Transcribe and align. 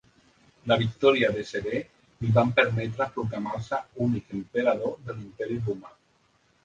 La 0.69 0.75
victòria 0.83 1.27
de 1.35 1.43
Sever 1.49 1.81
li 2.25 2.31
van 2.37 2.53
permetre 2.61 3.09
proclamar-se 3.19 3.83
únic 4.07 4.35
emperador 4.41 4.97
de 5.07 5.17
l'Imperi 5.19 5.61
Romà. 5.69 5.93